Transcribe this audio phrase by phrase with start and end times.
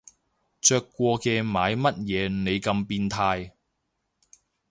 [0.61, 3.51] 着過嘅買乜嘢你咁變態